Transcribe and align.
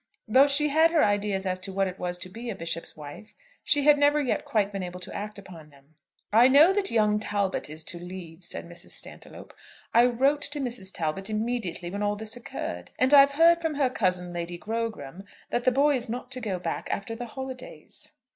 Though 0.27 0.47
she 0.47 0.69
had 0.69 0.89
her 0.89 1.03
ideas 1.05 1.45
as 1.45 1.59
to 1.59 1.71
what 1.71 1.87
it 1.87 1.99
was 1.99 2.17
to 2.17 2.27
be 2.29 2.49
a 2.49 2.55
Bishop's 2.55 2.97
wife, 2.97 3.35
she 3.63 3.83
had 3.83 3.99
never 3.99 4.19
yet 4.19 4.39
been 4.39 4.45
quite 4.47 4.75
able 4.81 4.99
to 4.99 5.13
act 5.13 5.37
up 5.37 5.45
to 5.45 5.67
them. 5.69 5.93
"I 6.33 6.47
know 6.47 6.73
that 6.73 6.89
young 6.89 7.19
Talbot 7.19 7.69
is 7.69 7.83
to 7.83 7.99
leave," 7.99 8.43
said 8.43 8.67
Mrs. 8.67 8.95
Stantiloup. 8.97 9.53
"I 9.93 10.05
wrote 10.07 10.41
to 10.41 10.59
Mrs. 10.59 10.91
Talbot 10.91 11.29
immediately 11.29 11.91
when 11.91 12.01
all 12.01 12.15
this 12.15 12.35
occurred, 12.35 12.89
and 12.97 13.13
I've 13.13 13.33
heard 13.33 13.61
from 13.61 13.75
her 13.75 13.91
cousin 13.91 14.33
Lady 14.33 14.57
Grogram 14.57 15.23
that 15.51 15.65
the 15.65 15.71
boy 15.71 15.97
is 15.97 16.09
not 16.09 16.31
to 16.31 16.41
go 16.41 16.57
back 16.57 16.89
after 16.91 17.13
the 17.15 17.27
holidays." 17.27 18.11